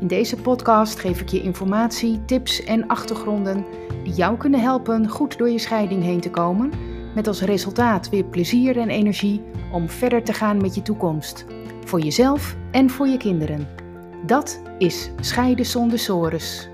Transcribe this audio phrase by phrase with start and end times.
[0.00, 3.64] In deze podcast geef ik je informatie, tips en achtergronden
[4.04, 6.72] die jou kunnen helpen goed door je scheiding heen te komen,
[7.14, 11.44] met als resultaat weer plezier en energie om verder te gaan met je toekomst,
[11.84, 13.68] voor jezelf en voor je kinderen.
[14.26, 16.68] Dat is Scheiden zonder sores.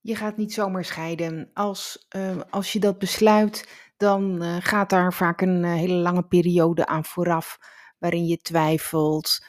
[0.00, 1.50] Je gaat niet zomaar scheiden.
[1.54, 6.22] Als, uh, als je dat besluit, dan uh, gaat daar vaak een uh, hele lange
[6.22, 7.58] periode aan vooraf.
[7.98, 9.44] Waarin je twijfelt,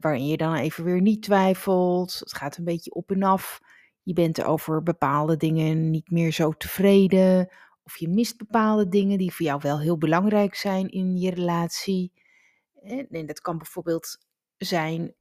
[0.00, 2.18] waarin je dan even weer niet twijfelt.
[2.18, 3.60] Het gaat een beetje op en af.
[4.02, 7.48] Je bent over bepaalde dingen niet meer zo tevreden.
[7.82, 12.12] Of je mist bepaalde dingen die voor jou wel heel belangrijk zijn in je relatie.
[13.10, 14.18] En dat kan bijvoorbeeld
[14.56, 15.14] zijn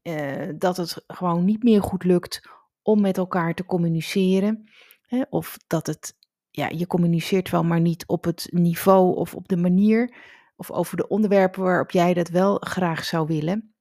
[0.58, 2.49] dat het gewoon niet meer goed lukt
[2.81, 4.71] om met elkaar te communiceren.
[5.02, 6.17] Hè, of dat het,
[6.56, 10.16] ja, je communiceert wel, maar niet op het niveau of op de manier.
[10.56, 13.73] Of over de onderwerpen waarop jij dat wel graag zou willen.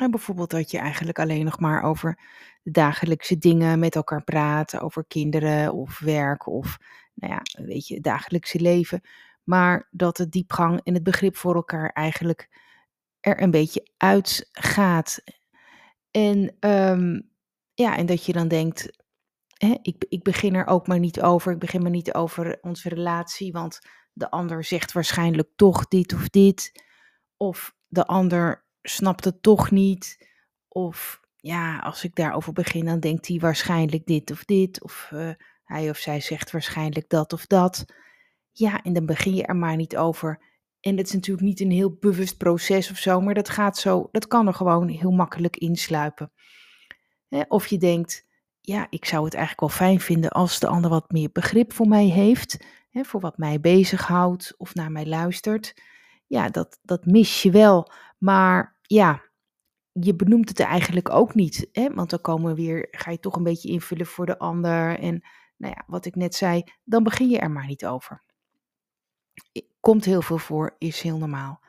[0.00, 2.18] En bijvoorbeeld dat je eigenlijk alleen nog maar over
[2.62, 4.80] de dagelijkse dingen met elkaar praat.
[4.80, 6.78] Over kinderen of werk of,
[7.14, 9.00] nou ja, weet je, dagelijkse leven.
[9.44, 12.48] Maar dat de diepgang en het begrip voor elkaar eigenlijk
[13.20, 15.22] er een beetje uitgaat.
[16.10, 17.30] En um,
[17.74, 19.03] ja, en dat je dan denkt,
[19.54, 21.52] hè, ik, ik begin er ook maar niet over.
[21.52, 23.80] Ik begin maar niet over onze relatie, want
[24.12, 26.84] de ander zegt waarschijnlijk toch dit of dit.
[27.36, 30.28] Of de ander snapt het toch niet.
[30.68, 34.82] Of ja, als ik daarover begin, dan denkt hij waarschijnlijk dit of dit.
[34.82, 35.30] Of uh,
[35.64, 37.84] hij of zij zegt waarschijnlijk dat of dat.
[38.52, 40.52] Ja, en dan begin je er maar niet over.
[40.80, 44.08] En dat is natuurlijk niet een heel bewust proces of zo, maar dat gaat zo,
[44.10, 46.32] dat kan er gewoon heel makkelijk insluipen.
[47.48, 48.23] Of je denkt,
[48.66, 51.88] ja, ik zou het eigenlijk wel fijn vinden als de ander wat meer begrip voor
[51.88, 55.82] mij heeft, hè, voor wat mij bezighoudt of naar mij luistert.
[56.26, 57.90] Ja, dat, dat mis je wel.
[58.18, 59.22] Maar ja,
[59.92, 61.68] je benoemt het eigenlijk ook niet.
[61.72, 61.94] Hè?
[61.94, 64.98] Want dan komen weer, ga je toch een beetje invullen voor de ander.
[64.98, 65.24] En
[65.56, 68.22] nou ja, wat ik net zei, dan begin je er maar niet over.
[69.80, 71.60] Komt heel veel voor, is heel normaal.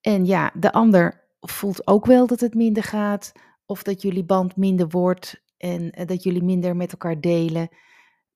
[0.00, 3.32] En ja, de ander voelt ook wel dat het minder gaat
[3.66, 7.68] of dat jullie band minder wordt en eh, dat jullie minder met elkaar delen.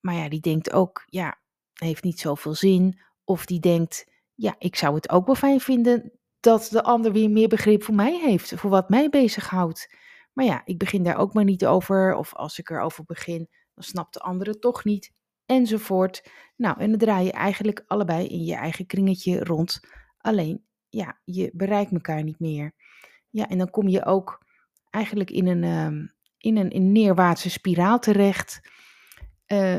[0.01, 1.39] Maar ja, die denkt ook, ja,
[1.73, 3.01] heeft niet zoveel zin.
[3.25, 7.31] Of die denkt, ja, ik zou het ook wel fijn vinden dat de ander weer
[7.31, 9.95] meer begrip voor mij heeft, voor wat mij bezighoudt.
[10.33, 12.15] Maar ja, ik begin daar ook maar niet over.
[12.15, 15.13] Of als ik erover begin, dan snapt de ander het toch niet.
[15.47, 16.31] Enzovoort.
[16.57, 19.81] Nou, en dan draai je eigenlijk allebei in je eigen kringetje rond.
[20.19, 22.73] Alleen, ja, je bereikt elkaar niet meer.
[23.31, 24.45] Ja, en dan kom je ook
[24.91, 26.09] eigenlijk in een, uh,
[26.43, 28.61] in een, neerwaartse spiraal terecht.
[29.47, 29.77] Uh,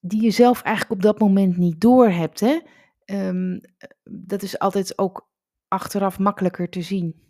[0.00, 2.40] die je zelf eigenlijk op dat moment niet door hebt.
[2.40, 2.58] Hè?
[3.06, 3.60] Um,
[4.02, 5.30] dat is altijd ook
[5.68, 7.22] achteraf makkelijker te zien.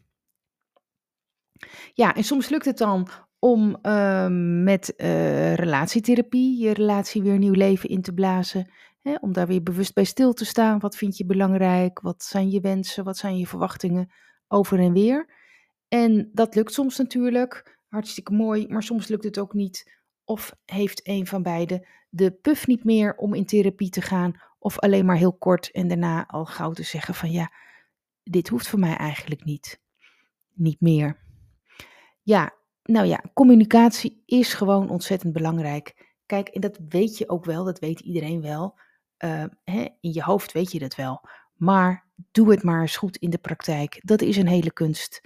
[1.92, 3.08] Ja, en soms lukt het dan
[3.38, 4.26] om uh,
[4.64, 8.70] met uh, relatietherapie je relatie weer nieuw leven in te blazen.
[9.02, 10.78] Hè, om daar weer bewust bij stil te staan.
[10.78, 12.00] Wat vind je belangrijk?
[12.00, 13.04] Wat zijn je wensen?
[13.04, 14.12] Wat zijn je verwachtingen
[14.48, 15.28] over en weer?
[15.88, 19.92] En dat lukt soms natuurlijk, hartstikke mooi, maar soms lukt het ook niet.
[20.24, 24.78] Of heeft een van beiden de puff niet meer om in therapie te gaan, of
[24.78, 27.52] alleen maar heel kort en daarna al gauw te zeggen van ja,
[28.22, 29.80] dit hoeft voor mij eigenlijk niet.
[30.52, 31.18] Niet meer.
[32.22, 36.12] Ja, nou ja, communicatie is gewoon ontzettend belangrijk.
[36.26, 38.78] Kijk, en dat weet je ook wel, dat weet iedereen wel.
[39.18, 41.28] Uh, hè, in je hoofd weet je dat wel.
[41.54, 44.00] Maar doe het maar eens goed in de praktijk.
[44.02, 45.20] Dat is een hele kunst.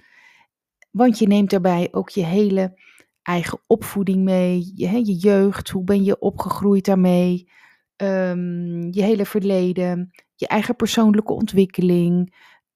[0.91, 2.79] Want je neemt daarbij ook je hele
[3.21, 7.49] eigen opvoeding mee, je, je jeugd, hoe ben je opgegroeid daarmee,
[7.97, 12.35] um, je hele verleden, je eigen persoonlijke ontwikkeling,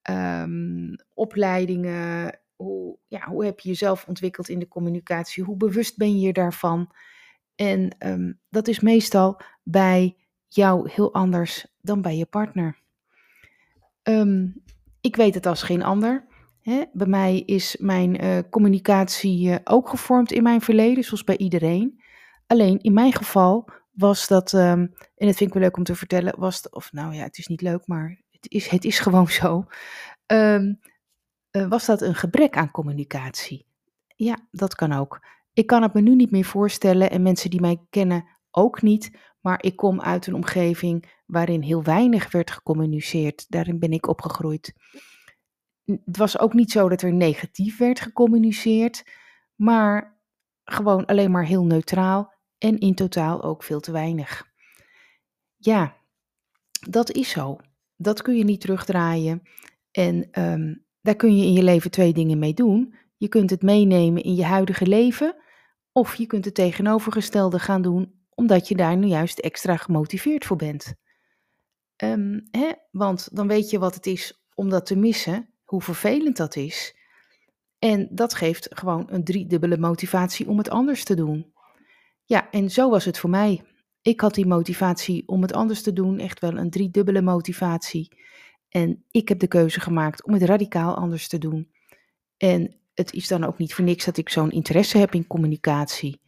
[0.09, 6.19] um, opleidingen, hoe, ja, hoe heb je jezelf ontwikkeld in de communicatie, hoe bewust ben
[6.19, 6.91] je daarvan.
[7.55, 10.15] En um, dat is meestal bij
[10.47, 12.81] jou heel anders dan bij je partner.
[15.01, 16.27] ik weet het als geen ander.
[16.63, 21.37] Hè, bij mij is mijn uh, communicatie uh, ook gevormd in mijn verleden, zoals bij
[21.37, 22.01] iedereen.
[22.47, 24.59] Alleen in mijn geval was dat, um,
[25.15, 27.37] en dat vind ik wel leuk om te vertellen, was, het, of nou ja, het
[27.37, 29.65] is niet leuk, maar het is, het is gewoon zo.
[30.27, 30.79] Um,
[31.51, 33.65] eh, was dat een gebrek aan communicatie?
[34.15, 35.25] Ja, dat kan ook.
[35.53, 39.11] Ik kan het me nu niet meer voorstellen en mensen die mij kennen ook niet,
[39.41, 43.45] maar ik kom uit een omgeving waarin heel weinig werd gecommuniceerd.
[43.49, 44.73] Daarin ben ik opgegroeid.
[45.85, 49.03] Het was ook niet zo dat er negatief werd gecommuniceerd,
[49.55, 50.21] maar
[50.63, 54.51] gewoon alleen maar heel neutraal en in totaal ook veel te weinig.
[55.57, 55.95] Ja,
[56.89, 57.57] dat is zo.
[57.95, 59.41] Dat kun je niet terugdraaien.
[59.91, 62.95] En ehm, daar kun je in je leven twee dingen mee doen.
[63.17, 65.35] Je kunt het meenemen in je huidige leven,
[65.91, 70.57] of je kunt het tegenovergestelde gaan doen, omdat je daar nu juist extra gemotiveerd voor
[70.57, 70.93] bent.
[71.95, 72.71] Ehm, hè?
[72.91, 76.95] Want dan weet je wat het is om dat te missen, hoe vervelend dat is.
[77.79, 81.53] En dat geeft gewoon een driedubbele motivatie om het anders te doen.
[82.25, 83.63] Ja, en zo was het voor mij.
[84.01, 88.17] Ik had die motivatie om het anders te doen, echt wel een driedubbele motivatie.
[88.69, 91.71] En ik heb de keuze gemaakt om het radicaal anders te doen.
[92.37, 96.21] En het is dan ook niet voor niks dat ik zo'n interesse heb in communicatie.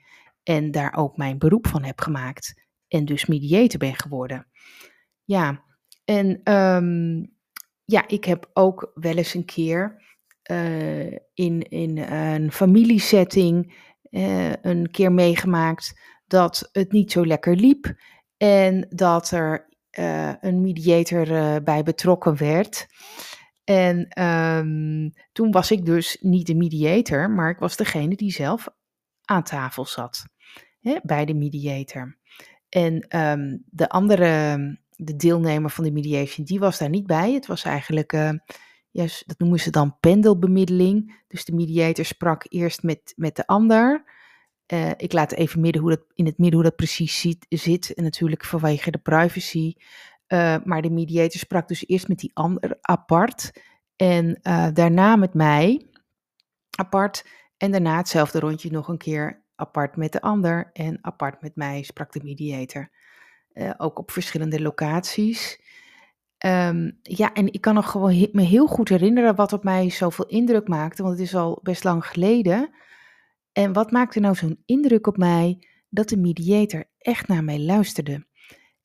[0.43, 2.63] En daar ook mijn beroep van heb gemaakt.
[2.87, 4.47] En dus mediator ben geworden.
[5.23, 5.63] Ja,
[6.05, 7.23] en ehm,
[7.85, 10.03] ja, ik heb ook wel eens een keer
[10.51, 13.75] uh, in, in een familiesetting
[14.09, 17.95] uh, een keer meegemaakt dat het niet zo lekker liep.
[18.37, 22.87] En dat er uh, een mediator bij betrokken werd.
[23.63, 28.67] En um, toen was ik dus niet de mediator, maar ik was degene die zelf
[29.25, 30.25] aan tafel zat
[30.79, 32.17] hè, bij de mediator.
[32.69, 34.57] En um, de andere,
[34.95, 37.33] de deelnemer van de mediation, die was daar niet bij.
[37.33, 38.31] Het was eigenlijk, uh,
[38.91, 41.23] ja, dat noemen ze dan pendelbemiddeling.
[41.27, 44.03] Dus de mediator sprak eerst met, met de ander.
[44.73, 47.93] Uh, ik laat even midden hoe dat, in het midden hoe dat precies zit.
[47.93, 49.73] En natuurlijk vanwege de privacy.
[50.27, 53.51] Uh, maar de mediator sprak dus eerst met die ander apart.
[53.95, 54.39] En
[54.73, 55.89] daarna met mij
[56.77, 57.25] apart.
[57.57, 60.69] En daarna hetzelfde rondje nog een keer apart met de ander.
[60.73, 62.89] En apart met mij sprak de mediator.
[63.55, 65.61] Uh, ook op verschillende locaties.
[66.45, 70.25] Um, ja, en ik kan nog gewoon me heel goed herinneren wat op mij zoveel
[70.25, 71.03] indruk maakte.
[71.03, 72.69] Want het is al best lang geleden.
[73.51, 75.67] En wat maakte nou zo'n indruk op mij?
[75.89, 78.25] Dat de mediator echt naar mij luisterde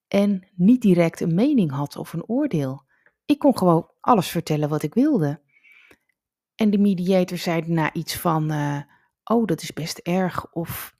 [0.08, 2.84] en niet direct een mening had of een oordeel.
[3.24, 5.40] Ik kon gewoon alles vertellen wat ik wilde.
[6.54, 8.80] En de mediator zei daarna iets van: uh,
[9.24, 10.52] Oh, dat is best erg.
[10.52, 10.94] Of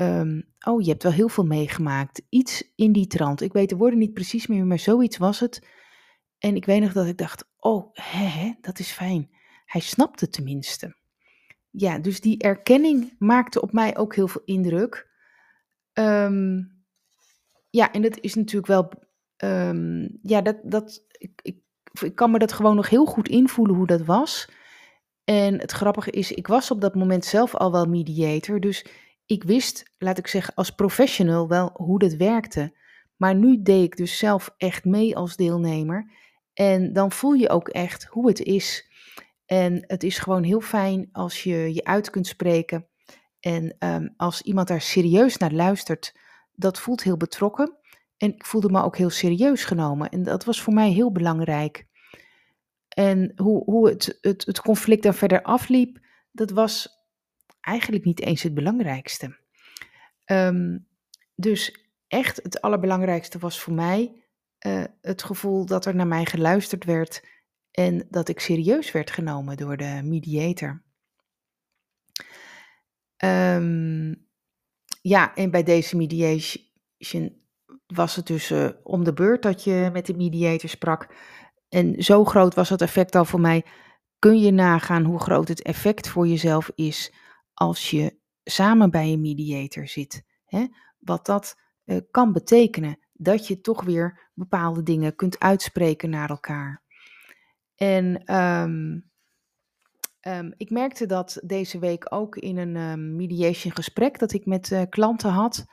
[0.00, 2.22] um, Oh, je hebt wel heel veel meegemaakt.
[2.28, 3.40] Iets in die trant.
[3.40, 5.68] Ik weet de woorden niet precies meer, maar zoiets was het.
[6.38, 9.30] En ik weet nog dat ik dacht: Oh, hè, dat is fijn.
[9.64, 10.96] Hij snapte tenminste.
[11.70, 15.08] Ja, dus die erkenning maakte op mij ook heel veel indruk.
[15.92, 16.78] Um,
[17.70, 18.90] ja, en dat is natuurlijk wel.
[19.36, 21.56] Um, ja, dat, dat, ik, ik,
[22.00, 24.48] ik kan me dat gewoon nog heel goed invoelen hoe dat was.
[25.24, 28.60] En het grappige is, ik was op dat moment zelf al wel mediator.
[28.60, 28.84] Dus
[29.30, 32.76] ik wist, laat ik zeggen, als professional wel hoe dat werkte.
[33.16, 36.10] Maar nu deed ik dus zelf echt mee als deelnemer.
[36.52, 38.90] En dan voel je ook echt hoe het is.
[39.46, 42.86] En het is gewoon heel fijn als je je uit kunt spreken.
[43.40, 46.16] En um, als iemand daar serieus naar luistert,
[46.52, 47.76] dat voelt heel betrokken.
[48.16, 50.08] En ik voelde me ook heel serieus genomen.
[50.08, 51.86] En dat was voor mij heel belangrijk.
[52.88, 55.98] En hoe, hoe het, het, het conflict dan verder afliep,
[56.32, 56.99] dat was
[57.60, 59.38] eigenlijk niet eens het belangrijkste.
[60.26, 60.86] Um,
[61.34, 64.22] dus echt het allerbelangrijkste was voor mij
[64.66, 67.24] uh, het gevoel dat er naar mij geluisterd werd
[67.70, 70.82] en dat ik serieus werd genomen door de mediator.
[73.24, 74.28] Um,
[75.02, 77.38] ja, en bij deze mediation
[77.86, 81.14] was het dus uh, om de beurt dat je met de mediator sprak.
[81.68, 83.64] En zo groot was het effect al voor mij.
[84.18, 87.12] Kun je nagaan hoe groot het effect voor jezelf is
[87.60, 90.24] als je samen bij een mediator zit?
[90.44, 90.66] Hè?
[90.98, 92.98] Wat dat uh, kan betekenen.
[93.12, 96.82] Dat je toch weer bepaalde dingen kunt uitspreken naar elkaar.
[97.74, 99.10] En um,
[100.26, 104.70] Um, ik merkte dat deze week ook in een um, mediation gesprek dat ik met
[104.70, 105.66] uh, klanten had.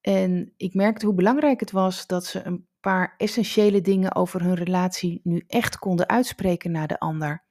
[0.00, 4.54] En ik merkte hoe belangrijk het was dat ze een paar essentiële dingen over hun
[4.54, 7.44] relatie nu echt konden uitspreken naar de ander.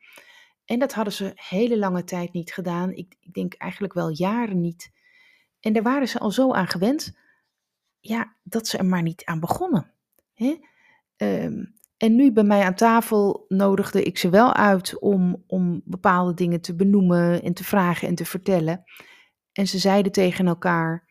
[0.67, 2.93] En dat hadden ze hele lange tijd niet gedaan.
[2.93, 4.91] Ik, ik denk eigenlijk wel jaren niet.
[5.59, 7.17] En daar waren ze al zo aan gewend,
[7.99, 9.91] ja, dat ze er maar niet aan begonnen.
[10.33, 10.55] Hè?
[11.17, 16.33] Um, en nu bij mij aan tafel nodigde ik ze wel uit om, om bepaalde
[16.33, 18.83] dingen te benoemen en te vragen en te vertellen.
[19.51, 21.09] En ze zeiden tegen elkaar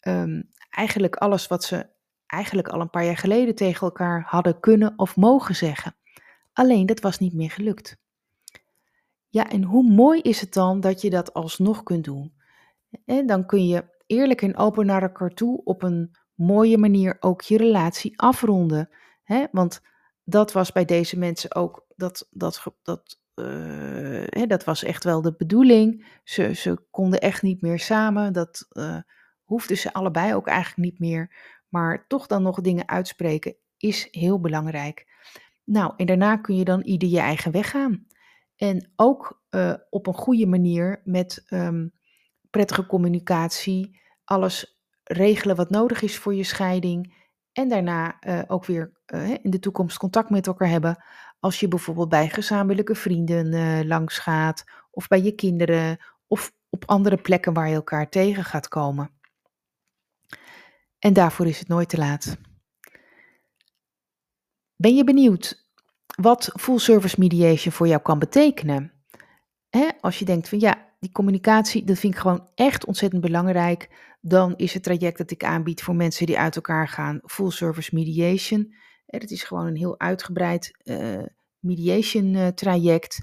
[0.00, 1.90] um, eigenlijk alles wat ze
[2.26, 5.96] eigenlijk al een paar jaar geleden tegen elkaar hadden kunnen of mogen zeggen.
[6.52, 8.01] Alleen dat was niet meer gelukt.
[9.32, 12.32] Ja, en hoe mooi is het dan dat je dat alsnog kunt doen?
[13.04, 17.42] En dan kun je eerlijk en open naar elkaar toe op een mooie manier ook
[17.42, 18.88] je relatie afronden.
[19.22, 19.44] Hè?
[19.52, 19.80] Want
[20.24, 25.22] dat was bij deze mensen ook, dat, dat, dat, uh, hè, dat was echt wel
[25.22, 26.06] de bedoeling.
[26.24, 28.32] Ze, ze konden echt niet meer samen.
[28.32, 28.98] Dat uh,
[29.42, 31.34] hoefden ze allebei ook eigenlijk niet meer.
[31.68, 35.06] Maar toch dan nog dingen uitspreken is heel belangrijk.
[35.64, 38.06] Nou, en daarna kun je dan ieder je eigen weg gaan.
[38.62, 41.92] En ook uh, op een goede manier met um,
[42.50, 47.14] prettige communicatie, alles regelen wat nodig is voor je scheiding.
[47.52, 51.04] En daarna uh, ook weer uh, in de toekomst contact met elkaar hebben.
[51.40, 57.16] Als je bijvoorbeeld bij gezamenlijke vrienden langs gaat, of bij je kinderen, of op andere
[57.16, 59.10] plekken waar je elkaar tegen gaat komen.
[60.98, 62.36] En daarvoor is het nooit te laat.
[64.76, 65.61] Ben je benieuwd
[66.20, 68.92] wat full service mediation voor jou kan betekenen?
[69.68, 73.88] Hè, als je denkt van ja, die communicatie, dat vind ik gewoon echt ontzettend belangrijk.
[74.20, 77.94] Dan is het traject dat ik aanbied voor mensen die uit elkaar gaan full service
[77.94, 78.74] mediation.
[79.06, 81.22] Het is gewoon een heel uitgebreid uh,
[81.58, 83.18] mediation uh, traject.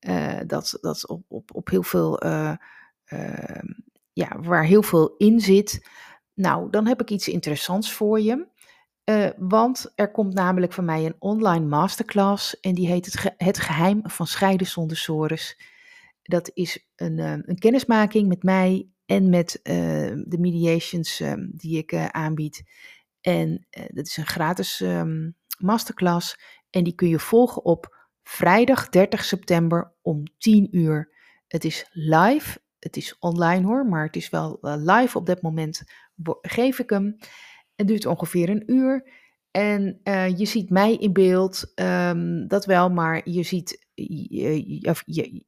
[0.00, 2.24] Uh, dat dat op, op, op heel veel,
[4.12, 5.88] ja, waar heel veel in zit.
[6.34, 8.46] Nou, dan heb ik iets interessants voor je.
[9.38, 14.00] Want er komt namelijk van mij een online masterclass en die heet Het, het Geheim
[14.02, 15.60] van Scheiden zonder sores.
[16.22, 19.74] Dat is een, uh, een kennismaking met mij en met uh,
[20.24, 22.62] de mediations die ik aanbied.
[23.20, 26.40] En dat is een gratis um, masterclass.
[26.70, 31.12] En die kun je volgen op vrijdag 30 september om 10 uur.
[31.46, 32.60] Het is live.
[32.78, 35.82] Het is online hoor, maar het is wel live op dat moment.
[36.42, 37.16] Geef ik hem.
[37.80, 39.08] Het duurt ongeveer een uur.
[39.50, 45.44] En uh, je ziet mij in beeld, um, dat wel, maar je ziet, je, je,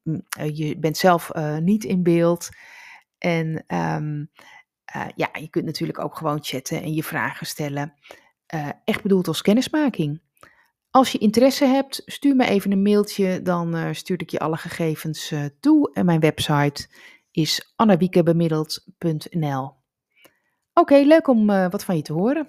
[0.54, 2.48] je bent zelf uh, niet in beeld.
[3.18, 3.98] En uh,
[5.14, 7.94] ja, je kunt natuurlijk ook gewoon chatten en je vragen stellen.
[8.84, 10.20] echt bedoeld als kennismaking.
[10.90, 15.34] Als je interesse hebt, stuur me even een mailtje, dan stuur ik je alle gegevens
[15.60, 15.92] toe.
[15.92, 16.88] En mijn website
[17.30, 19.81] is annawiekebemiddeld.nl.
[20.74, 22.46] Oké, leuk om wat van je te horen.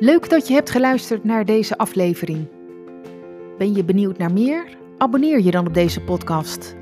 [0.00, 2.48] Leuk dat je hebt geluisterd naar deze aflevering.
[3.58, 4.76] Ben je benieuwd naar meer?
[4.98, 6.74] Abonneer je dan op deze podcast.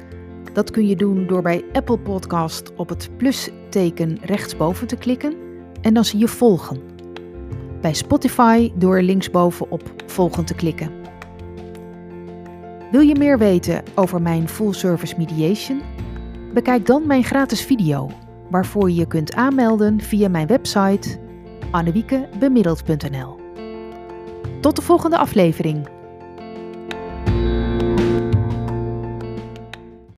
[0.53, 5.35] Dat kun je doen door bij Apple Podcast op het plusteken rechtsboven te klikken
[5.81, 6.83] en dan zie je volgen.
[7.81, 11.04] Bij Spotify door linksboven op volgen te klikken.
[12.95, 15.83] Wil je meer weten over mijn full service mediation?
[16.53, 18.11] Bekijk dan mijn gratis video,
[18.51, 21.19] waarvoor je je kunt aanmelden via mijn website
[21.71, 23.41] annewiekebemiddeld.nl.
[24.61, 25.89] Tot de volgende aflevering.